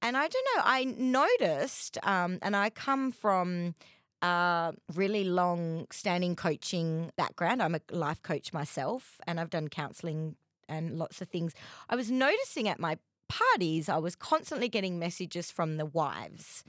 [0.02, 3.74] And I don't know, I noticed, um, and I come from
[4.22, 7.62] a really long standing coaching background.
[7.62, 10.36] I'm a life coach myself, and I've done counseling
[10.68, 11.52] and lots of things.
[11.88, 12.96] I was noticing at my
[13.30, 16.64] parties, I was constantly getting messages from the wives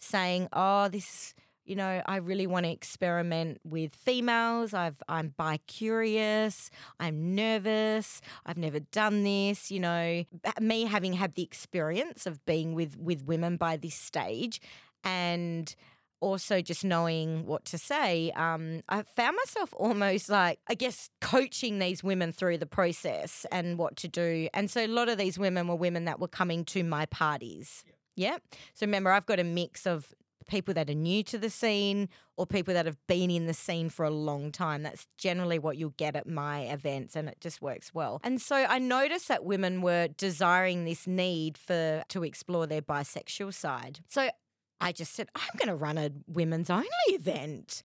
[0.00, 4.74] saying, "Oh, this, you know, I really want to experiment with females.
[4.74, 6.70] I've I'm bi curious.
[7.00, 8.20] I'm nervous.
[8.46, 9.70] I've never done this.
[9.70, 10.24] You know,
[10.60, 14.60] me having had the experience of being with with women by this stage,
[15.04, 15.74] and."
[16.20, 21.78] Also, just knowing what to say, um, I found myself almost like, I guess, coaching
[21.78, 24.48] these women through the process and what to do.
[24.52, 27.84] And so, a lot of these women were women that were coming to my parties.
[28.18, 28.38] Yeah.
[28.74, 30.12] So remember, I've got a mix of
[30.48, 33.90] people that are new to the scene or people that have been in the scene
[33.90, 34.82] for a long time.
[34.82, 38.20] That's generally what you'll get at my events and it just works well.
[38.24, 43.54] And so I noticed that women were desiring this need for to explore their bisexual
[43.54, 44.00] side.
[44.08, 44.30] So
[44.80, 47.82] I just said, I'm going to run a women's only event.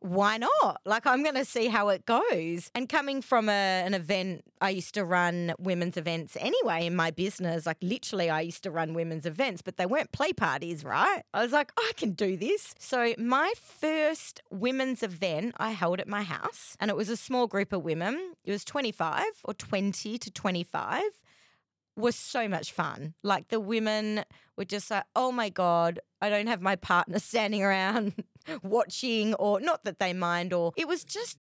[0.00, 0.82] Why not?
[0.84, 2.70] Like, I'm going to see how it goes.
[2.74, 7.10] And coming from a, an event, I used to run women's events anyway in my
[7.10, 7.64] business.
[7.64, 11.22] Like, literally, I used to run women's events, but they weren't play parties, right?
[11.32, 12.74] I was like, I can do this.
[12.78, 17.46] So, my first women's event I held at my house, and it was a small
[17.46, 18.34] group of women.
[18.44, 21.02] It was 25 or 20 to 25
[21.96, 23.14] was so much fun.
[23.22, 24.24] Like the women
[24.56, 28.14] were just like, oh my God, I don't have my partner standing around
[28.62, 31.38] watching, or not that they mind, or it was just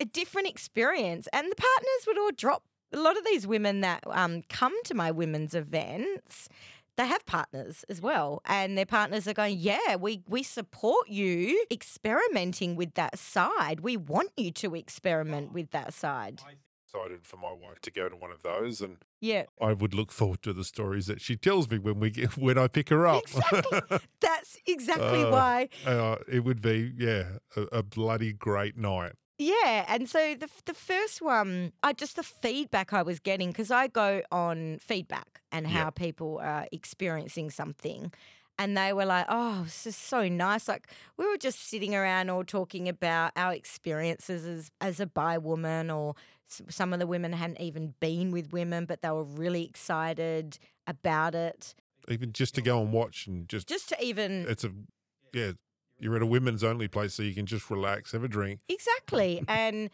[0.00, 1.28] a different experience.
[1.32, 2.62] And the partners would all drop.
[2.92, 6.48] A lot of these women that um, come to my women's events,
[6.96, 11.64] they have partners as well and their partners are going yeah we we support you
[11.70, 16.40] experimenting with that side we want you to experiment with that side
[16.94, 20.10] Excited for my wife to go to one of those, and yeah I would look
[20.10, 23.06] forward to the stories that she tells me when we get when I pick her
[23.06, 23.24] up.
[23.24, 23.80] Exactly.
[24.20, 29.12] that's exactly Uh, why uh, it would be yeah a, a bloody great night.
[29.38, 33.70] Yeah, and so the the first one, I just the feedback I was getting because
[33.70, 35.84] I go on feedback and Yeah.
[35.84, 38.12] how people are experiencing something,
[38.58, 42.30] and they were like, "Oh, this is so nice." Like we were just sitting around
[42.30, 46.14] all talking about our experiences as as a bi woman, or
[46.68, 51.34] some of the women hadn't even been with women, but they were really excited about
[51.34, 51.74] it.
[52.08, 54.72] Even just to go and watch and just Just to even it's a
[55.32, 55.52] yeah
[56.00, 59.42] you're at a women's only place so you can just relax have a drink exactly
[59.48, 59.90] and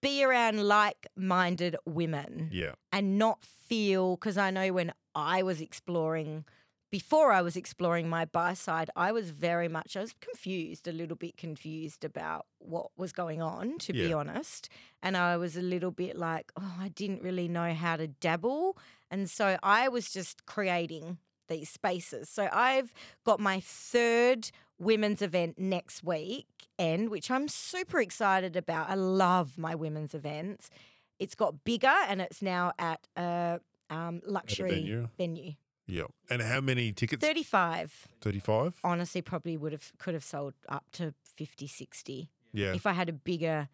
[0.00, 2.48] be around like-minded women.
[2.52, 6.44] yeah and not feel because I know when I was exploring
[6.90, 10.92] before I was exploring my bi side, I was very much I was confused, a
[10.92, 14.68] little bit confused about what was going on, to be honest.
[15.02, 18.78] And I was a little bit like, oh, I didn't really know how to dabble.
[19.10, 22.28] And so I was just creating these spaces.
[22.28, 22.92] So I've
[23.24, 26.46] got my third women's event next week
[26.78, 28.88] end, which I'm super excited about.
[28.88, 30.70] I love my women's events.
[31.18, 35.08] It's got bigger and it's now at a um, luxury venue.
[35.18, 35.52] venue.
[35.88, 40.84] Yeah and how many tickets 35 35 honestly probably would have could have sold up
[40.92, 43.68] to 50 60 yeah if I had a bigger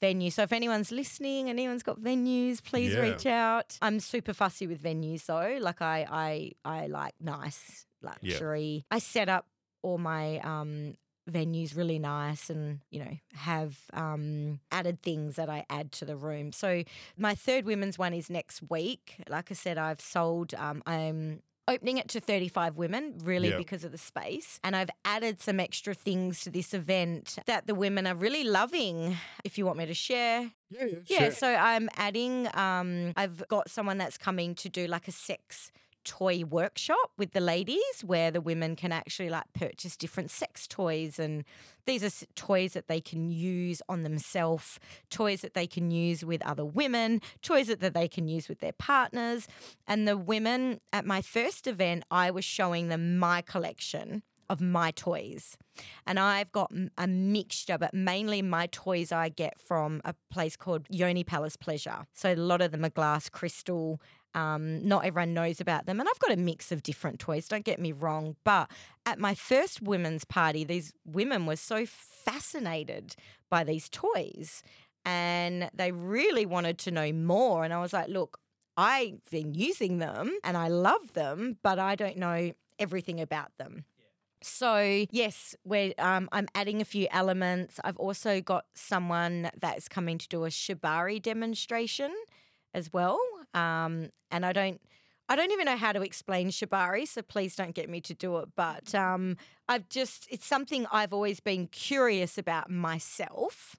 [0.00, 0.30] venue.
[0.30, 3.00] So if anyone's listening, anyone's got venues, please Yeah.
[3.00, 3.78] reach out.
[3.80, 5.56] I'm super fussy with venues though.
[5.60, 6.52] Like I I
[6.82, 8.84] I like nice luxury.
[8.90, 9.46] I set up
[9.82, 10.94] all my um
[11.30, 16.14] venues really nice and you know have um added things that I add to the
[16.16, 16.52] room.
[16.52, 16.84] So
[17.16, 19.16] my third women's one is next week.
[19.28, 23.56] Like I said I've sold um I'm opening it to 35 women really Yeah.
[23.58, 27.74] because of the space and i've added some extra things to this event that the
[27.74, 31.30] women are really loving if you want me to share yeah yeah, yeah sure.
[31.32, 35.72] so i'm adding um i've got someone that's coming to do like a sex
[36.06, 41.18] toy workshop with the ladies where the women can actually like purchase different sex toys
[41.18, 41.44] and
[41.84, 44.78] these are toys that they can use on themselves
[45.10, 48.60] toys that they can use with other women toys that, that they can use with
[48.60, 49.48] their partners
[49.86, 54.90] and the women at my first event i was showing them my collection of my
[54.92, 55.56] toys.
[56.06, 60.86] And I've got a mixture, but mainly my toys I get from a place called
[60.88, 62.06] Yoni Palace Pleasure.
[62.14, 64.00] So a lot of them are glass crystal.
[64.36, 65.98] Um, not everyone knows about them.
[65.98, 68.36] And I've got a mix of different toys, don't get me wrong.
[68.44, 68.70] But
[69.06, 73.16] at my first women's party, these women were so fascinated
[73.50, 74.62] by these toys
[75.06, 77.64] and they really wanted to know more.
[77.64, 78.38] And I was like, look,
[78.76, 83.84] I've been using them and I love them, but I don't know everything about them.
[84.42, 87.80] So yes, we're, um, I'm adding a few elements.
[87.84, 92.12] I've also got someone that's coming to do a shibari demonstration
[92.74, 93.18] as well,
[93.56, 94.80] um, and I don't.
[95.28, 98.38] I don't even know how to explain shibari, so please don't get me to do
[98.38, 98.50] it.
[98.54, 99.36] But um,
[99.68, 103.74] I've just, it's something I've always been curious about myself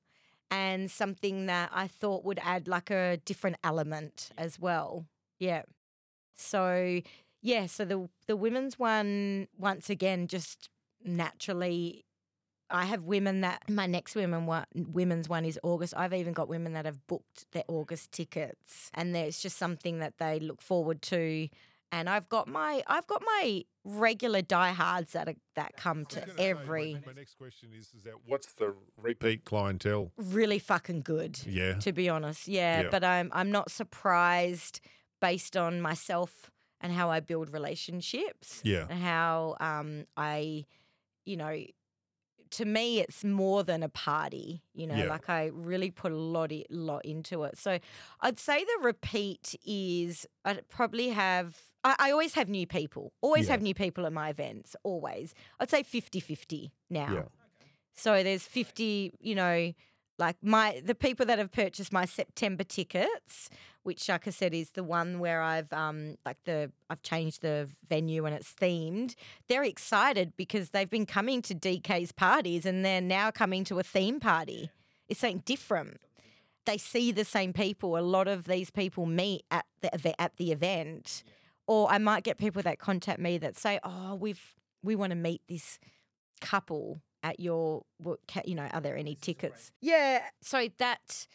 [0.52, 5.06] and something that I thought would add like a different element as well.
[5.40, 5.62] Yeah.
[6.36, 7.02] So
[7.42, 10.70] yeah, so the the women's one once again just
[11.04, 12.06] naturally
[12.70, 15.94] I have women that my next women one women's one is August.
[15.96, 20.18] I've even got women that have booked their August tickets and there's just something that
[20.18, 21.48] they look forward to.
[21.90, 26.26] And I've got my I've got my regular diehards that are, that come to say,
[26.38, 31.40] my- every my, next question is is that what's the repeat clientele really fucking good.
[31.48, 32.48] yeah to be honest.
[32.50, 32.90] Yeah, Yeah.
[32.92, 34.82] but I'm I'm not surprised
[35.22, 36.52] based on myself
[36.82, 40.66] and how I build relationships yeah and how um I
[41.26, 41.56] you know
[42.52, 45.06] to me it's more than a party, you know, Yeah.
[45.10, 47.58] like I really put a lot i- lot into it.
[47.58, 47.80] So
[48.22, 53.14] I'd say the repeat is I'd probably have I, I always have new people.
[53.22, 53.52] Always Yeah.
[53.54, 55.34] have new people at my events, always.
[55.60, 57.14] I'd say 50-50 now.
[57.14, 57.24] Yeah.
[57.94, 59.74] So there's 50, you know,
[60.18, 63.50] like my the people that have purchased my September tickets,
[63.84, 67.70] which like I said is the one where I've um like the I've changed the
[67.88, 69.16] venue and it's themed.
[69.48, 73.84] They're excited because they've been coming to DK's parties and they're now coming to a
[73.84, 74.72] theme party.
[75.08, 76.00] It's something different.
[76.66, 77.98] They see the same people.
[77.98, 81.24] A lot of these people meet at the at the event,
[81.68, 85.16] or I might get people that contact me that say, "Oh, we've we want to
[85.16, 85.80] meet this
[86.42, 87.84] couple at your,
[88.46, 89.72] you know, are there any tickets?
[89.82, 90.22] Yeah.
[90.42, 91.28] So that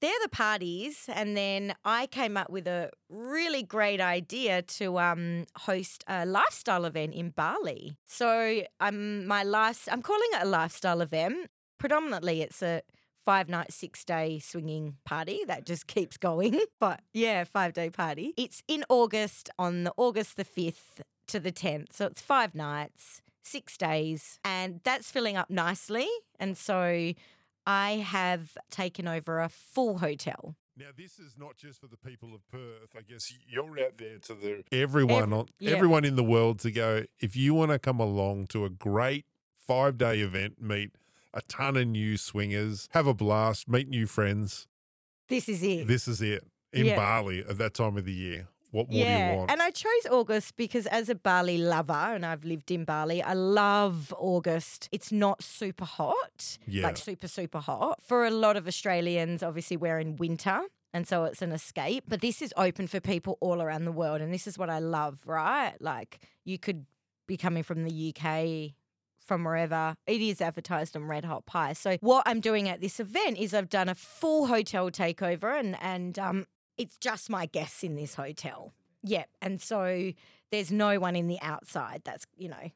[0.00, 5.46] they're the parties, and then I came up with a really great idea to um,
[5.56, 7.96] host a lifestyle event in Bali.
[8.04, 11.50] So I'm my life, I'm calling it a lifestyle event.
[11.78, 12.82] Predominantly, it's a
[13.24, 16.60] five night, six day swinging party that just keeps going.
[16.78, 18.34] But yeah, five day party.
[18.36, 21.92] It's in August on the August the 5th to the 10th.
[21.92, 26.08] So it's five nights, six days, and that's filling up nicely.
[26.38, 27.12] And so
[27.66, 30.56] I have taken over a full hotel.
[30.78, 32.94] Now, this is not just for the people of Perth.
[32.96, 35.70] I guess you're out there to the everyone, on, yeah.
[35.70, 37.04] everyone in the world to go.
[37.18, 39.24] If you want to come along to a great
[39.56, 40.90] five day event, meet
[41.32, 44.66] a ton of new swingers, have a blast, meet new friends.
[45.28, 45.86] This is it.
[45.86, 46.44] This is it
[46.74, 46.96] in Yeah.
[46.96, 48.48] Bali at that time of the year.
[48.76, 49.50] What more do yeah, you want?
[49.50, 53.32] and I chose August because as a Bali lover, and I've lived in Bali, I
[53.32, 54.88] love August.
[54.92, 56.82] It's not super hot, Yeah.
[56.86, 58.00] like super, super hot.
[58.02, 60.60] For a lot of Australians, obviously, we're in winter.
[60.92, 62.04] And so it's an escape.
[62.08, 64.20] But this is open for people all around the world.
[64.22, 65.74] And this is what I love, right?
[65.80, 66.86] Like you could
[67.26, 68.74] be coming from the UK,
[69.18, 69.96] from wherever.
[70.06, 71.74] It is advertised on Red Hot Pie.
[71.74, 75.76] So what I'm doing at this event is I've done a full hotel takeover and
[75.82, 76.46] and um
[76.78, 78.72] it's just my guests in this hotel.
[79.02, 79.28] Yep.
[79.40, 80.12] And so
[80.50, 82.70] there's no one in the outside that's, you know,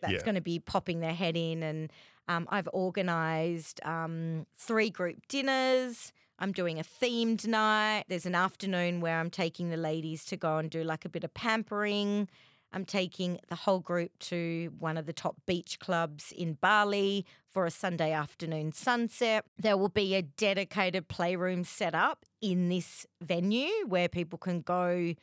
[0.00, 0.22] that's Yeah.
[0.24, 1.62] going to be popping their head in.
[1.62, 1.92] And
[2.28, 6.12] um, I've organized um, three group dinners.
[6.38, 8.04] I'm doing a themed night.
[8.08, 11.24] There's an afternoon where I'm taking the ladies to go and do like a bit
[11.24, 12.28] of pampering.
[12.76, 17.64] I'm taking the whole group to one of the top beach clubs in Bali for
[17.64, 19.46] a Sunday afternoon sunset.
[19.58, 25.14] There will be a dedicated playroom set up in this venue where people can go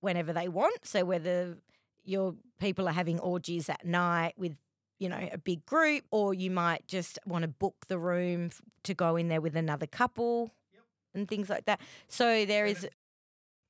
[0.00, 0.86] whenever they want.
[0.86, 1.58] So whether
[2.02, 4.56] your people are having orgies at night with
[4.98, 8.48] you know a big group or you might just want to book the room
[8.84, 10.50] to go in there with another couple
[11.14, 11.78] and things like that.
[12.08, 12.88] So there is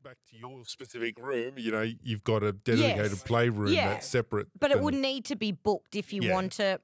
[0.07, 3.23] Back to your specific room, you know, you've got a dedicated Yes.
[3.25, 3.89] playroom Yeah.
[3.89, 4.47] that's separate.
[4.57, 6.33] but it would need to be booked if you Yeah.
[6.33, 6.81] want it.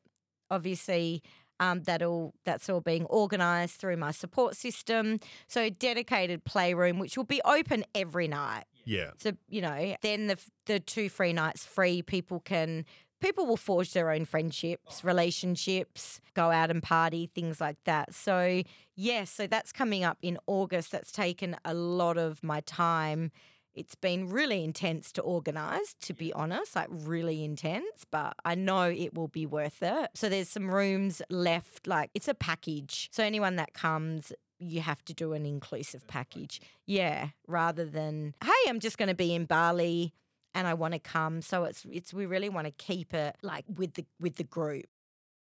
[0.51, 1.23] Obviously,
[1.61, 5.21] um, that all that's all being organised through my support system.
[5.47, 8.65] So dedicated playroom, which will be open every night.
[8.85, 9.13] Yeah.
[9.19, 12.03] So you know, then the the two free nights free.
[12.03, 12.85] People can
[13.23, 18.13] people will forge their own friendships, relationships, go out and party, things like that.
[18.13, 18.63] So
[18.97, 20.93] yes, so that's coming up in August.
[20.93, 23.31] That's taken a lot of my time.
[23.75, 28.91] It's been really intense to organise, to be honest, like really intense, but I know
[28.91, 30.11] it will be worth it.
[30.15, 33.09] So there's some rooms left, like it's a package.
[33.13, 36.61] So anyone that comes, you have to do an inclusive package.
[36.87, 40.13] Yeah, rather than, hey, I'm just going to be in Bali
[40.55, 41.43] and I want to come.
[41.43, 44.87] So it's it's we really want to keep it like with the with the group.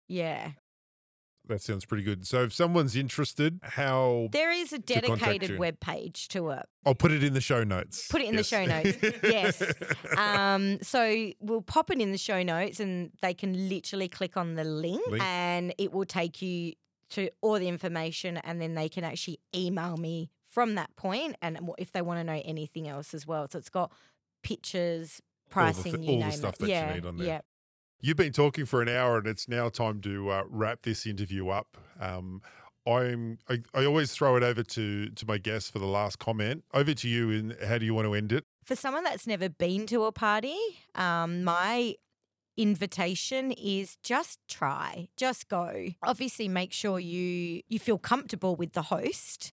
[0.08, 0.51] Yeah.
[1.45, 2.26] That sounds pretty good.
[2.26, 6.66] So if someone's interested, how There is a dedicated web page to it.
[6.86, 8.08] I'll put it in the show notes.
[8.08, 8.97] Put it in the show notes.
[9.24, 9.62] Yes.
[10.18, 14.54] Um, so we'll pop it in the show notes and they can literally click on
[14.54, 15.24] the link, Link.
[15.24, 16.74] and it will take you
[17.12, 21.60] to all the information and then they can actually email me from that point and
[21.78, 23.47] if they want to know anything else as well.
[23.49, 23.91] So it's got
[24.44, 26.60] pictures, All the pricing, th- you all the stuff it.
[26.60, 27.28] that you need on there.
[27.28, 27.41] Yeah.
[28.02, 31.48] You've been talking for an hour, and it's now time to uh, wrap this interview
[31.50, 31.78] up.
[32.00, 32.41] Um,
[32.86, 33.39] I'm.
[33.50, 36.66] I, I always throw it over to to my guests for the last comment.
[36.74, 37.32] Over to you.
[37.32, 38.44] And how do you want to end it?
[38.66, 40.58] for someone that's never been to a party,
[40.96, 41.96] um, my
[42.58, 45.88] invitation is just try, just go.
[46.02, 49.52] Obviously, make sure you you feel comfortable with the host.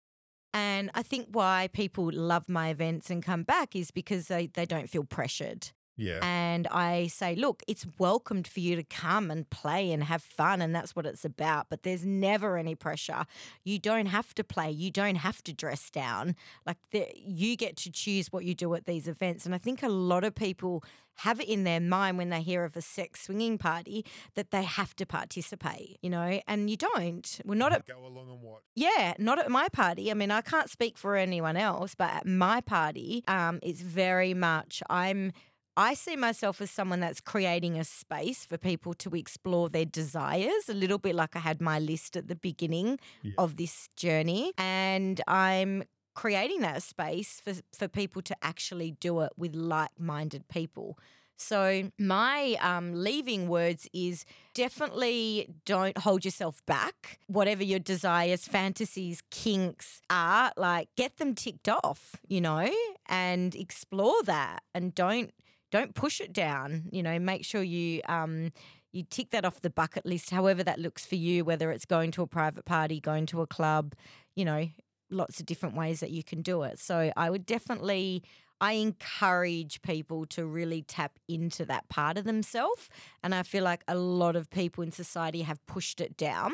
[0.52, 4.66] And I think why people love my events and come back is because they, they
[4.66, 5.70] don't feel pressured.
[6.00, 6.18] Yeah.
[6.22, 10.62] And I say, look, it's welcomed for you to come and play and have fun,
[10.62, 11.66] and that's what it's about.
[11.68, 13.26] But there's never any pressure.
[13.64, 14.70] You don't have to play.
[14.70, 16.34] You don't have to dress down.
[16.66, 19.44] Like the, you get to choose what you do at these events.
[19.44, 20.82] And I think a lot of people
[21.16, 24.62] have it in their mind when they hear of a sex swinging party that they
[24.62, 27.40] have to participate, you know, and you don't.
[27.44, 28.62] We're not at Go along and watch.
[28.74, 30.10] yeah, not at my party.
[30.10, 34.32] I mean, I can't speak for anyone else, but at my party, um, it's very
[34.32, 35.32] much I'm.
[35.76, 40.68] I see myself as someone that's creating a space for people to explore their desires,
[40.68, 43.32] a little bit like I had my list at the beginning Yeah.
[43.38, 44.52] of this journey.
[44.58, 50.48] And I'm creating that space for, for people to actually do it with like minded
[50.48, 50.98] people.
[51.36, 57.18] So, my um, leaving words is definitely don't hold yourself back.
[57.28, 62.70] Whatever your desires, fantasies, kinks are, like get them ticked off, you know,
[63.06, 65.32] and explore that and don't
[65.70, 68.50] don't push it down you know make sure you um
[68.92, 72.10] you tick that off the bucket list, however that looks for you, whether it's going
[72.12, 73.94] to a private party, going to a club,
[74.34, 74.68] you know,
[75.10, 76.78] lots of different ways that you can do it.
[76.78, 78.22] So I would definitely
[78.62, 82.90] I encourage people to really tap into that part of themselves.
[83.22, 86.52] And I feel like a lot of people in society have pushed it down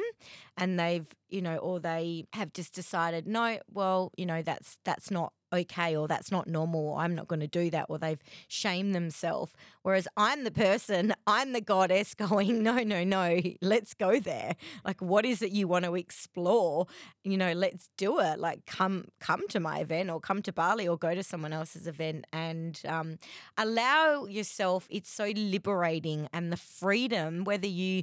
[0.57, 5.11] and they've, you know, or they have just decided, no, well, you know, that's that's
[5.11, 8.23] not okay or that's not normal or I'm not going to do that or they've
[8.49, 9.53] shamed themselves.
[9.83, 14.57] Whereas I'm the person, I'm the goddess going, no, no, no, let's go there.
[14.85, 16.87] Like what is it you want to explore?
[17.25, 18.39] You know, let's do it.
[18.39, 21.87] Like come come to my event or come to Bali or go to someone else's
[21.87, 23.19] event and um,
[23.57, 28.03] allow yourself, it's so liberating and the freedom, whether you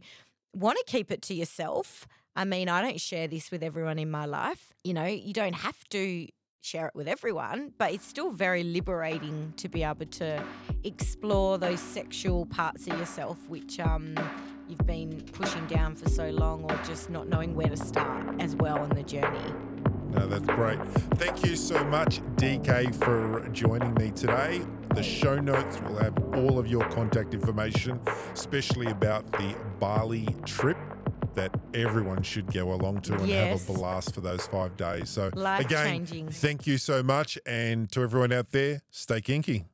[0.53, 2.07] want to keep it to yourself.
[2.35, 4.73] I mean, I don't share this with everyone in my life.
[4.83, 6.27] You know, you don't have to
[6.63, 10.43] share it with everyone, but it's still very liberating to be able to
[10.83, 14.15] explore those sexual parts of yourself which um,
[14.67, 18.55] you've been pushing down for so long or just not knowing where to start as
[18.55, 19.53] well on the journey.
[20.11, 20.79] No, that's great.
[21.15, 24.61] Thank you so much, DK, for joining me today.
[24.93, 27.99] The show notes will have all of your contact information,
[28.31, 30.77] especially about the Bali trip
[31.35, 33.65] that everyone should go along to and Yes.
[33.67, 35.09] have a blast for those five days.
[35.09, 36.29] So, Life again, changing.
[36.29, 37.37] thank you so much.
[37.45, 39.65] And to everyone out there, stay kinky.